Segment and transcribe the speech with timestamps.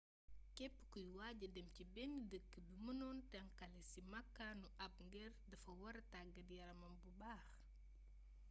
[0.57, 5.71] képp kuy waaja dem ci benn dëkk bi mënon tënkale si makaanu ab geer dafa
[5.81, 7.47] wara taggaat yaramam bu baax